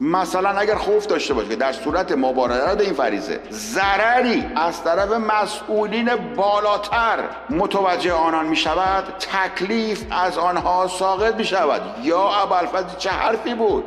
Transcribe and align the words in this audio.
مثلا 0.00 0.50
اگر 0.50 0.74
خوف 0.74 1.06
داشته 1.06 1.34
باشه 1.34 1.48
که 1.48 1.56
در 1.56 1.72
صورت 1.72 2.12
مبارزه 2.12 2.80
این 2.80 2.94
فریضه 2.94 3.40
ضرری 3.50 4.44
از 4.56 4.84
طرف 4.84 5.10
مسئولین 5.10 6.16
بالاتر 6.36 7.18
متوجه 7.50 8.12
آنان 8.12 8.46
می 8.46 8.56
شود 8.56 9.04
تکلیف 9.18 10.04
از 10.10 10.38
آنها 10.38 10.86
ساقط 10.88 11.34
می 11.34 11.44
شود 11.44 11.80
یا 12.02 12.28
ابوالفضل 12.28 12.98
چه 12.98 13.10
حرفی 13.10 13.54
بود؟ 13.54 13.84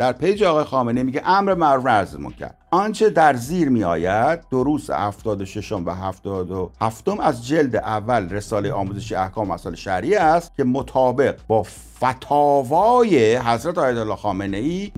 در 0.00 0.12
پیج 0.12 0.42
آقای 0.42 0.64
خامنه 0.64 1.02
میگه 1.02 1.22
امر 1.24 1.54
معروف 1.54 1.86
نهی 1.86 2.16
منکر. 2.16 2.50
آنچه 2.70 3.10
در 3.10 3.36
زیر 3.36 3.68
می 3.68 3.84
آید 3.84 4.40
دروس 4.50 4.90
76 4.90 5.72
و 5.72 5.90
77 5.90 7.08
از 7.20 7.46
جلد 7.46 7.76
اول 7.76 8.28
رساله 8.28 8.72
آموزشی 8.72 9.14
احکام 9.14 9.48
مسائل 9.48 9.74
شرعی 9.74 10.14
است 10.14 10.52
که 10.56 10.64
مطابق 10.64 11.36
با 11.48 11.62
فتاوای 11.62 13.36
حضرت 13.36 13.78
آیت 13.78 13.98
الله 13.98 14.16
خامنه 14.16 14.56
ای 14.56 14.92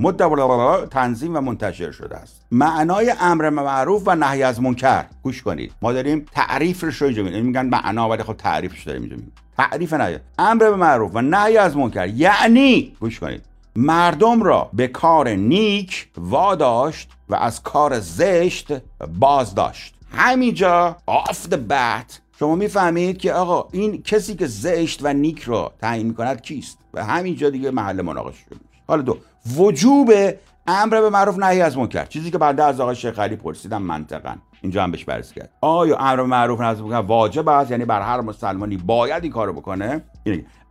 تنظیم 0.91 1.37
و 1.37 1.41
منتشر 1.41 1.91
شده 1.91 2.17
است. 2.17 2.47
معنای 2.51 3.15
امر 3.21 3.51
معروف 3.51 4.03
و 4.07 4.15
نهی 4.15 4.43
از 4.43 4.61
منکر. 4.61 5.05
گوش 5.23 5.43
کنید. 5.43 5.73
ما 5.83 5.93
داریم 5.93 6.27
تعریفش 6.33 7.03
رو 7.03 7.25
میگن 7.25 7.67
معنا 7.67 8.09
ولی 8.09 8.23
خب 8.23 8.35
تعریفش 8.35 8.85
داریم 8.85 9.03
اینجا 9.03 9.17
تعریف 9.59 9.93
نهی. 9.93 10.19
امر 10.39 10.71
معروف 10.71 11.11
و 11.15 11.21
نهی 11.23 11.57
از 11.57 11.77
منکر. 11.77 12.09
یعنی 12.09 12.97
گوش 13.01 13.21
کنید. 13.21 13.52
مردم 13.77 14.43
را 14.43 14.71
به 14.73 14.89
کار 14.89 15.29
نیک 15.29 16.09
واداشت 16.17 17.11
و 17.29 17.35
از 17.35 17.63
کار 17.63 18.01
زشت 18.01 18.73
باز 19.19 19.55
داشت 19.55 19.95
همینجا 20.11 20.97
آف 21.07 21.47
bat 21.47 22.13
شما 22.39 22.55
می‌فهمید 22.55 23.19
که 23.19 23.33
آقا 23.33 23.69
این 23.73 24.03
کسی 24.03 24.35
که 24.35 24.47
زشت 24.47 25.01
و 25.03 25.13
نیک 25.13 25.43
را 25.43 25.73
تعیین 25.81 26.07
می‌کند 26.07 26.43
کیست؟ 26.43 26.79
و 26.95 27.05
همینجا 27.05 27.51
دیگه 27.51 27.71
محل 27.71 28.03
مناقشه 28.03 28.45
شده 28.45 28.57
حالا 28.87 29.03
دو 29.03 29.19
وجوب 29.57 30.13
امر 30.67 31.01
به 31.01 31.11
معروف 31.11 31.39
نهی 31.39 31.61
از 31.61 31.79
منکر. 31.79 32.05
چیزی 32.05 32.31
که 32.31 32.39
بعد 32.39 32.61
از 32.61 32.81
آقای 32.81 32.97
شیخ 32.97 33.19
علی 33.19 33.37
پرسیدم 33.37 33.83
منطقا. 33.83 34.35
اینجا 34.63 34.83
هم 34.83 34.91
بهش 34.91 35.05
بررسی 35.05 35.35
کرد. 35.35 35.51
آیا 35.61 35.97
امر 35.97 36.17
به 36.17 36.23
معروف 36.23 36.61
نهی 36.61 36.71
از 36.71 36.83
منکر 36.83 37.07
واجب 37.07 37.49
است 37.49 37.71
یعنی 37.71 37.85
بر 37.85 38.03
هر 38.03 38.21
مسلمانی 38.21 38.77
باید 38.77 39.23
این 39.23 39.33
کارو 39.33 39.53
بکنه. 39.53 40.03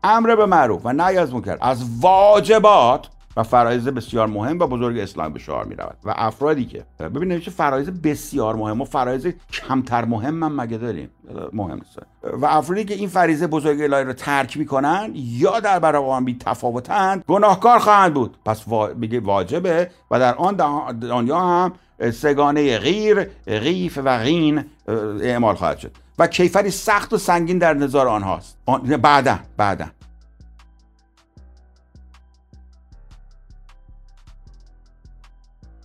امر 0.04 0.36
به 0.36 0.46
معروف 0.46 0.82
و 0.86 0.94
نهی 0.94 1.18
از 1.18 1.34
منکر 1.34 1.58
از 1.62 1.86
واجبات 2.02 3.10
و 3.42 3.44
فرایز 3.44 3.88
بسیار 3.88 4.28
مهم 4.28 4.60
و 4.60 4.68
بزرگ 4.68 5.00
اسلام 5.00 5.34
به 5.34 5.40
شعار 5.40 5.66
می 5.66 5.76
رود 5.76 5.98
و 6.04 6.14
افرادی 6.16 6.66
که 6.66 6.86
ببینید 7.00 7.42
چه 7.42 7.52
فرایز 7.52 7.90
بسیار 7.90 8.56
مهم 8.56 8.82
و 8.82 8.86
فرایز 8.86 9.28
کمتر 9.54 10.06
مهم 10.06 10.44
هم 10.44 10.62
مگه 10.62 10.78
داریم؟ 10.78 11.10
مهم 11.54 11.76
نیست. 11.76 12.00
و 12.24 12.46
افرادی 12.46 12.86
که 12.86 12.94
این 12.94 13.10
فریضه 13.10 13.48
بزرگ 13.48 13.82
الهی 13.82 14.04
رو 14.04 14.14
ترک 14.14 14.58
می‌کنن 14.58 15.12
یا 15.16 15.60
در 15.60 15.80
برابر 15.80 16.08
آن 16.08 16.26
بی 16.26 16.38
تفاوتند 16.40 17.24
گناهکار 17.28 17.80
خواهند 17.80 18.14
بود. 18.14 18.38
پس 18.46 18.64
بگه 19.02 19.20
واجبه 19.20 19.92
و 20.12 20.20
در 20.20 20.36
آن 20.36 20.56
دنیا 21.00 21.40
هم 21.40 21.74
سگانه 22.12 22.78
غیر 22.78 23.24
غیف 23.46 24.00
و 24.04 24.18
غین 24.18 24.64
اعمال 25.22 25.56
خواهد 25.56 25.78
شد. 25.78 25.92
و 26.20 26.28
کیفری 26.28 26.70
سخت 26.70 27.14
و 27.14 27.18
سنگین 27.18 27.58
در 27.58 27.74
نظار 27.74 28.08
آنهاست. 28.08 28.58
بعدا 29.02 29.40
بعدا. 29.58 29.86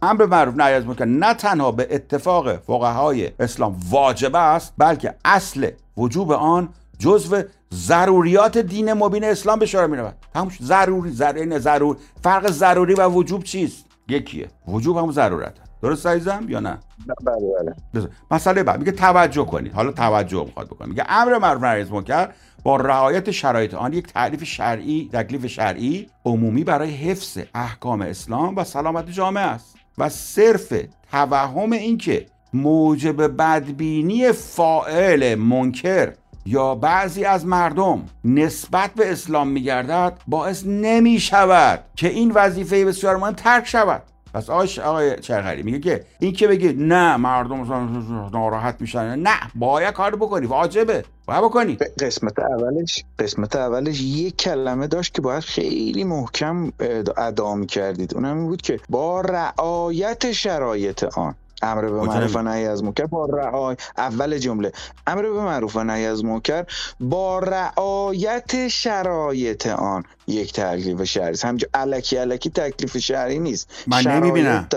امر 0.06 0.26
معروف 0.26 0.54
نهی 0.56 0.72
از 0.72 0.86
منکر. 0.86 1.04
نه 1.04 1.34
تنها 1.34 1.72
به 1.72 1.88
اتفاق 1.90 2.56
فقهای 2.56 3.30
اسلام 3.40 3.76
واجب 3.90 4.36
است 4.36 4.74
بلکه 4.78 5.14
اصل 5.24 5.70
وجوب 5.96 6.32
آن 6.32 6.68
جزو 6.98 7.42
ضروریات 7.74 8.58
دین 8.58 8.92
مبین 8.92 9.24
اسلام 9.24 9.58
به 9.58 9.66
شمار 9.66 9.86
می‌رود. 9.86 10.14
همون 10.34 10.52
ضروری 10.62 11.10
ضروری 11.10 11.58
ضرور. 11.58 11.96
فرق 12.22 12.50
ضروری 12.50 12.94
و 12.94 13.08
وجوب 13.08 13.44
چیست؟ 13.44 13.86
یکیه. 14.08 14.48
وجوب 14.68 14.96
هم 14.96 15.12
ضرورت 15.12 15.54
درست 15.82 16.06
عزیزم 16.06 16.44
یا 16.48 16.60
نه؟ 16.60 16.78
بله 17.24 17.74
بله. 17.94 18.08
مسئله 18.30 18.62
بعد. 18.62 18.78
میگه 18.78 18.92
توجه 18.92 19.44
کنید. 19.44 19.72
حالا 19.72 19.92
توجه 19.92 20.44
می‌خواد 20.44 20.66
بکنید 20.66 20.90
میگه 20.90 21.04
امر 21.08 21.38
معروف 21.38 21.62
نهی 21.62 21.80
از 21.82 21.92
منکر 21.92 22.28
با 22.62 22.76
رعایت 22.76 23.30
شرایط 23.30 23.74
آن 23.74 23.92
یک 23.92 24.12
تعریف 24.12 24.44
شرعی 24.44 25.10
تکلیف 25.12 25.46
شرعی 25.46 26.10
عمومی 26.24 26.64
برای 26.64 26.90
حفظ 26.90 27.38
احکام 27.54 28.02
اسلام 28.02 28.56
و 28.56 28.64
سلامت 28.64 29.10
جامعه 29.10 29.44
است. 29.44 29.76
و 29.98 30.08
صرف 30.08 30.74
توهم 31.10 31.72
اینکه 31.72 32.26
موجب 32.52 33.36
بدبینی 33.36 34.32
فائل 34.32 35.34
منکر 35.34 36.12
یا 36.46 36.74
بعضی 36.74 37.24
از 37.24 37.46
مردم 37.46 38.04
نسبت 38.24 38.90
به 38.94 39.12
اسلام 39.12 39.48
میگردد 39.48 40.18
باعث 40.26 40.66
نمی 40.66 41.20
شود 41.20 41.84
که 41.96 42.08
این 42.08 42.32
وظیفه 42.34 42.84
بسیار 42.84 43.16
مهم 43.16 43.32
ترک 43.32 43.66
شود. 43.66 44.02
پس 44.34 44.50
آقای 44.50 44.68
آقای 44.84 45.20
چرخری 45.20 45.62
میگه 45.62 45.78
که 45.78 46.04
این 46.18 46.32
که 46.32 46.48
بگی 46.48 46.72
نه 46.72 47.16
مردم 47.16 48.30
ناراحت 48.32 48.76
میشن 48.80 49.18
نه 49.18 49.36
باید 49.54 49.94
کار 49.94 50.16
بکنی 50.16 50.46
واجبه 50.46 51.04
باید 51.26 51.44
بکنی. 51.44 51.78
قسمت 52.00 52.38
اولش 52.38 53.04
قسمت 53.18 53.56
اولش 53.56 54.00
یک 54.00 54.36
کلمه 54.36 54.86
داشت 54.86 55.14
که 55.14 55.22
باید 55.22 55.42
خیلی 55.42 56.04
محکم 56.04 56.72
ادا 57.16 57.54
می‌کردید. 57.54 58.14
اونم 58.14 58.36
این 58.38 58.46
بود 58.46 58.62
که 58.62 58.80
با 58.88 59.20
رعایت 59.20 60.32
شرایط 60.32 61.04
آن 61.04 61.34
امر 61.62 61.80
به 61.80 62.00
معروف 62.00 62.36
و 62.36 62.42
نهی 62.42 62.66
از 62.66 62.84
منکر 62.84 63.06
با 63.06 63.26
رعای 63.26 63.76
اول 63.96 64.38
جمله 64.38 64.72
امر 65.06 65.22
به 65.22 65.40
معروف 65.40 65.76
و 65.76 65.84
نهی 65.84 66.06
از 66.06 66.24
منکر 66.24 66.64
با 67.00 67.38
رعایت 67.38 68.68
شرایط 68.68 69.66
آن. 69.66 70.04
یک 70.26 70.52
تکلیف 70.52 71.02
شهری. 71.04 71.36
همینجا 71.44 71.68
الکی 71.74 72.18
الکی 72.18 72.50
تکلیف 72.50 72.98
شهری 72.98 73.38
نیست. 73.38 73.84
من 73.86 74.02
نمی‌بینم. 74.02 74.68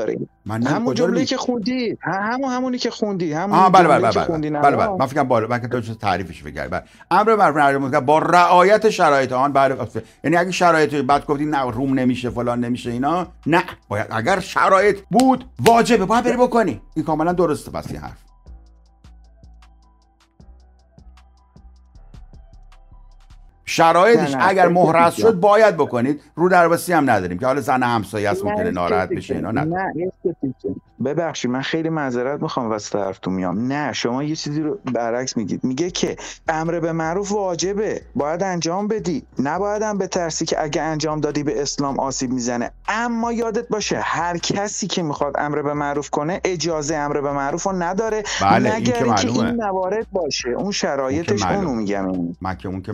من 0.45 0.63
همون 0.63 0.95
جمله 0.95 1.25
که 1.25 1.37
خوندی. 1.37 1.97
همون 2.01 2.51
همونی 2.51 2.77
که 2.77 2.91
خوندی. 2.91 3.33
همون 3.33 3.59
آه 3.59 3.71
بله 3.71 3.87
بله 3.87 4.11
بله 4.11 4.25
بله, 4.25 4.49
بله, 4.61 4.77
بله. 4.77 4.89
من 4.99 5.05
فکرم 5.05 5.27
بالا 5.27 5.47
من 5.47 5.61
که 5.61 5.67
تو 5.67 5.95
تعریفش 5.95 6.43
فکر 6.43 6.67
بله. 6.67 6.83
امر 7.11 7.77
منکر 7.77 7.99
با 7.99 8.19
رعایت 8.19 8.89
شرایط 8.89 9.31
آن 9.31 9.53
بله. 9.53 9.75
یعنی 10.23 10.37
اگه 10.37 10.51
شرایط 10.51 10.95
بعد 10.95 11.25
گفتی 11.25 11.45
نه 11.45 11.71
روم 11.71 11.99
نمیشه 11.99 12.29
فلان 12.29 12.59
نمیشه 12.59 12.91
اینا 12.91 13.27
نه. 13.45 13.63
باید 13.87 14.07
اگر 14.11 14.39
شرایط 14.39 14.99
بود 15.11 15.45
واجبه. 15.59 16.05
باید 16.05 16.23
بری 16.23 16.37
بکنی. 16.37 16.81
این 16.95 17.05
کاملا 17.05 17.33
درسته 17.33 17.71
پس 17.71 17.87
این 17.91 17.99
حرف. 17.99 18.28
شرایطش 23.69 24.35
اگر 24.39 24.67
محرز 24.67 25.13
شد 25.13 25.39
باید 25.39 25.77
بکنید 25.77 26.21
رو 26.35 26.49
درباسی 26.49 26.93
هم 26.93 27.09
نداریم 27.09 27.39
که 27.39 27.45
حالا 27.45 27.61
زن 27.61 27.83
همسایه 27.83 28.29
است 28.29 28.45
ممکنه 28.45 28.71
ناراحت 28.71 29.09
بشه 29.09 29.35
اینا 29.35 29.51
نه 29.51 29.93
ببخشید 31.05 31.51
من 31.51 31.61
خیلی 31.61 31.89
معذرت 31.89 32.41
می‌خوام 32.41 32.69
واسه 32.69 32.99
حرفتون 32.99 33.33
میام. 33.33 33.67
نه 33.67 33.93
شما 33.93 34.23
یه 34.23 34.35
چیزی 34.35 34.61
رو 34.61 34.79
برعکس 34.93 35.37
میگید. 35.37 35.63
میگه 35.63 35.91
که 35.91 36.15
امر 36.47 36.79
به 36.79 36.91
معروف 36.91 37.31
واجبه. 37.31 38.01
باید 38.15 38.43
انجام 38.43 38.87
بدی. 38.87 39.23
نباید 39.39 39.81
هم 39.81 39.97
به 39.97 40.07
ترسی 40.07 40.45
که 40.45 40.63
اگه 40.63 40.81
انجام 40.81 41.19
دادی 41.19 41.43
به 41.43 41.61
اسلام 41.61 41.99
آسیب 41.99 42.31
می‌زنه. 42.31 42.71
اما 42.87 43.31
یادت 43.31 43.67
باشه 43.67 43.99
هر 43.99 44.37
کسی 44.37 44.87
که 44.87 45.03
می‌خواد 45.03 45.35
امر 45.37 45.61
به 45.61 45.73
معروف 45.73 46.09
کنه 46.09 46.41
اجازه 46.43 46.95
امر 46.95 47.21
به 47.21 47.31
معروف 47.31 47.63
رو 47.63 47.71
نداره. 47.71 48.23
بله 48.41 48.75
این 48.75 48.83
که, 48.83 48.91
که 48.91 49.27
این 49.27 49.55
موارد 49.55 50.07
باشه. 50.11 50.49
اون 50.49 50.71
شرایطش 50.71 51.43
اونو 51.43 51.73
میگم. 51.73 52.11
من 52.41 52.57
که 52.57 52.67
اون 52.67 52.81
که 52.81 52.93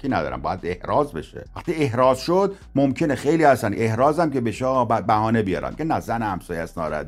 شکی 0.00 0.08
ندارم 0.08 0.42
باید 0.42 0.60
احراز 0.62 1.12
بشه. 1.12 1.44
وقتی 1.56 1.74
احراز 1.74 2.18
شد 2.18 2.54
ممکنه 2.74 3.14
خیلی 3.14 3.44
هستن 3.44 3.74
احرازم 3.74 4.30
که 4.30 4.40
بشه 4.40 4.84
بهانه 5.06 5.42
بیارن 5.42 5.74
که 5.74 5.84
نه 5.84 6.00
زن 6.00 6.22
همسایه 6.22 6.60
است 6.60 6.78
ناراحت 6.78 7.06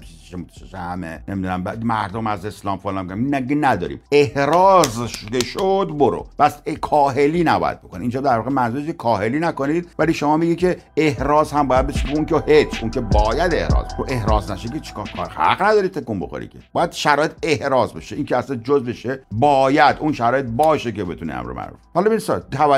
همه 0.75 1.23
نمی‌دونم 1.29 1.65
مردم 1.83 2.27
از 2.27 2.47
اسلام 2.47 2.79
فلان 2.79 3.13
نگه 3.13 3.55
نداریم. 3.55 4.01
احراز 4.13 5.01
شد 5.45 5.91
برو. 5.99 6.27
بس 6.39 6.63
کاهلی 6.81 7.45
نباید 7.45 7.83
بکن 7.83 8.00
اینجا 8.00 8.21
در 8.21 8.39
واقع 8.39 8.50
منظورش 8.50 8.89
کاهلی 8.99 9.38
نکنید 9.41 9.88
ولی 9.99 10.15
شما 10.15 10.37
میگی 10.37 10.56
که 10.56 10.77
احراز 10.97 11.53
هم 11.53 11.69
باید 11.69 11.87
بشه. 11.87 12.12
اون 12.15 12.25
که 12.25 12.43
هیچ 12.47 12.83
اون 12.83 12.91
که 12.91 13.00
باید 13.00 13.55
احراز. 13.55 13.88
تو 13.97 14.06
احراز 14.09 14.50
نشه 14.50 14.69
که 14.69 14.81
چیکار 14.81 15.11
کار؟ 15.17 15.29
حق 15.29 15.62
نداری 15.62 15.88
تکون 15.88 16.21
بخوری 16.21 16.49
که. 16.49 16.59
باید 16.73 16.93
شرایط 16.93 17.33
احراز 17.43 17.95
بشه. 17.95 18.17
این 18.17 18.25
که 18.25 18.37
اصلا 18.37 18.56
جز 18.56 18.85
بشه 18.85 19.23
باید 19.33 19.97
اون 19.99 20.12
شرایط 20.12 20.47
باشه 20.47 20.93
که 20.93 21.05
بتونه 21.05 21.35
امر 21.35 21.53
معروف. 21.53 21.79
حالا 21.95 22.06
ببین 22.06 22.19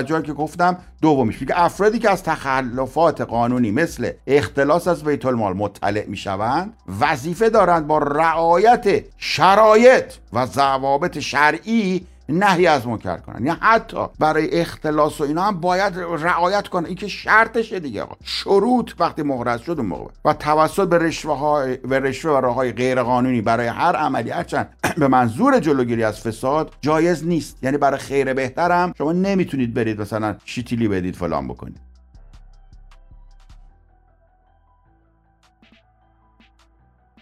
توجه 0.04 0.26
که 0.26 0.32
گفتم 0.32 0.76
دومیش. 1.02 1.40
میگه 1.40 1.60
افرادی 1.60 1.98
که 1.98 2.10
از 2.10 2.22
تخلفات 2.22 3.20
قانونی 3.20 3.70
مثل 3.70 4.10
اختلاس 4.26 4.88
از 4.88 5.04
بیت 5.04 5.26
المال 5.26 5.56
مطلع 5.56 6.04
می‌شوند 6.06 6.72
وظیفه 7.00 7.50
دارند 7.50 7.86
با 7.86 7.98
رعایت 7.98 9.04
شرایط 9.18 10.12
و 10.32 10.46
ضوابط 10.46 11.18
شرعی 11.18 12.06
نهی 12.28 12.66
از 12.66 12.86
منکر 12.86 13.16
کنن. 13.16 13.46
یا 13.46 13.56
حتی 13.60 14.06
برای 14.18 14.60
اختلاس 14.60 15.20
و 15.20 15.24
اینا 15.24 15.42
هم 15.42 15.60
باید 15.60 15.98
رعایت 15.98 16.68
کنن. 16.68 16.86
این 16.86 16.94
که 16.94 17.08
شرطشه 17.08 17.80
دیگه 17.80 18.02
آقا. 18.02 18.16
شروط 18.24 18.92
وقتی 18.98 19.22
مهرز 19.22 19.60
شد 19.60 19.78
اون 19.78 19.86
موقع. 19.86 20.10
و 20.24 20.32
توسط 20.32 20.88
به 20.88 20.98
رشوه 20.98 21.38
های 21.38 21.76
و 21.84 21.94
رشوه 21.94 22.32
و 22.32 22.40
راه 22.40 22.54
های 22.54 22.72
غیر 22.72 23.02
قانونی 23.02 23.40
برای 23.40 23.66
هر 23.66 23.96
عملی 23.96 24.30
هرچند 24.30 24.68
به 24.98 25.08
منظور 25.08 25.60
جلوگیری 25.60 26.04
از 26.04 26.20
فساد 26.20 26.72
جایز 26.80 27.26
نیست. 27.26 27.58
یعنی 27.62 27.78
برای 27.78 27.98
خیر 27.98 28.34
بهترم 28.34 28.92
شما 28.98 29.12
نمی‌تونید 29.12 29.74
برید 29.74 30.00
مثلا 30.00 30.36
شیتیلی 30.44 30.88
بدید 30.88 31.16
فلان 31.16 31.48
بکنید. 31.48 31.94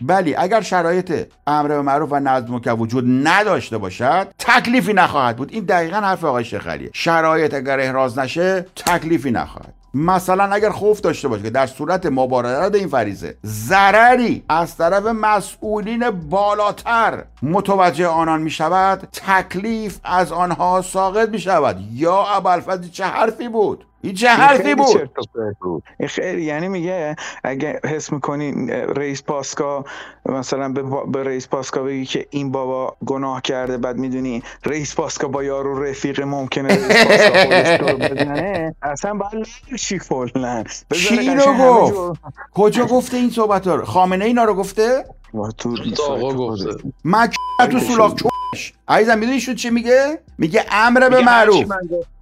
ولی 0.09 0.35
اگر 0.35 0.61
شرایط 0.61 1.29
امر 1.47 1.69
به 1.69 1.83
معروف 1.83 2.13
و 2.13 2.21
نظم 2.21 2.59
که 2.59 2.73
وجود 2.73 3.05
نداشته 3.29 3.79
باشد 3.79 4.29
تکلیفی 4.39 4.93
نخواهد 4.93 5.37
بود. 5.37 5.53
این 5.53 5.65
دقیقا 5.65 5.97
حرف 5.97 6.25
آقای 6.25 6.45
شخریه 6.45 6.91
شرایط 6.93 7.55
اگر 7.55 7.81
احراز 7.81 8.19
نشه 8.19 8.67
تکلیفی 8.77 9.31
نخواهد. 9.31 9.75
مثلا 9.95 10.45
اگر 10.45 10.71
خوف 10.71 11.01
داشته 11.01 11.29
باشه 11.29 11.43
که 11.43 11.51
در 11.51 11.67
صورت 11.67 12.07
مبارزات 12.07 12.75
این 12.75 12.89
فریزه 12.89 13.37
ضرری 13.45 14.45
از 14.49 14.77
طرف 14.77 15.07
مسئولین 15.07 16.11
بالاتر 16.11 17.25
متوجه 17.43 18.07
آنان 18.07 18.43
می 18.43 18.51
شود 18.51 19.09
تکلیف 19.13 19.99
از 20.05 20.33
آنها 20.33 20.83
ساقط 20.83 21.29
می 21.29 21.39
شود 21.39 21.81
یا 21.93 22.25
ابوالفضل 22.25 22.89
چه 22.89 23.05
حرفی 23.05 23.49
بود؟ 23.49 23.85
این 24.03 24.15
چه 24.15 24.29
حرفی 24.29 24.75
بود؟ 24.75 25.09
خیلی 26.09 26.43
یعنی 26.43 26.69
میگه 26.69 27.17
اگه 27.45 27.81
حس 27.85 28.13
می‌کنی 28.13 28.67
رئیس 28.71 29.23
پاسکا 29.23 29.85
مثلا 30.27 30.69
به, 30.69 30.83
به 31.07 31.25
رئیس 31.25 31.49
پاسکا 31.49 31.83
بگی 31.83 32.05
که 32.05 32.27
این 32.31 32.53
بابا 32.53 32.97
گناه 33.07 33.43
کرده 33.43 33.79
بعد 33.79 33.97
می‌دونی 33.97 34.43
رئیس 34.67 34.95
پاسکا 34.95 35.29
با 35.29 35.45
یارو 35.45 35.83
رفیق 35.83 36.21
ممکنه 36.21 36.69
رئیس 36.69 37.07
پاسکا 37.07 37.95
بزنه 37.95 38.75
اصلا 38.83 39.15
باید 39.15 39.47
چی 39.79 39.99
گفت؟ 41.61 42.21
کجا 42.55 42.87
گفته 42.87 43.17
این 43.17 43.31
صحبت 43.31 43.67
رو؟ 43.67 43.85
خامنه 43.85 44.25
اینا 44.25 44.45
رو 44.45 44.55
گفته؟ 44.55 45.05
تو 45.59 45.77
آقا 46.09 46.35
گفته. 46.35 46.71
مک 47.05 47.35
تو 47.71 47.81
سولاخ 47.81 48.13
عزیزم 48.89 49.19
می‌دونی 49.19 49.41
شد 49.41 49.55
چی 49.55 49.71
میگه؟ 49.71 50.19
میگه 50.39 50.65
امر 50.73 51.09
به 51.09 51.21
معروف. 51.21 51.65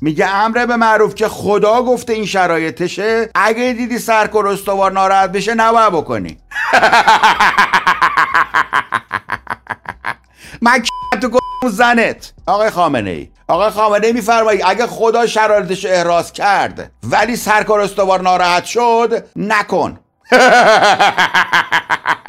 میگه 0.00 0.26
امر 0.26 0.66
به 0.66 0.76
معروف 0.76 1.14
که 1.14 1.28
خدا 1.28 1.82
گفته 1.82 2.12
این 2.12 2.26
شرایطشه. 2.26 3.30
اگه 3.34 3.72
دیدی 3.72 3.98
سرکر 3.98 4.46
استوار 4.46 4.92
ناراحت 4.92 5.32
بشه 5.32 5.54
نباید 5.54 5.92
بکنی. 5.92 6.38
من 10.62 10.82
تو 11.62 11.68
زنت. 11.68 12.32
آقای 12.46 12.70
خامنه 12.70 13.10
ای 13.10 13.28
آقای 13.48 13.70
خامنه 13.70 14.06
ای 14.06 14.12
میفرمایی 14.12 14.62
اگه 14.62 14.86
خدا 14.86 15.26
شرایطش 15.26 15.86
احراز 15.86 16.32
کرد 16.32 16.90
ولی 17.02 17.36
سرکار 17.36 17.80
استوار 17.80 18.20
ناراحت 18.20 18.64
شد 18.64 19.24
نکن. 19.36 19.98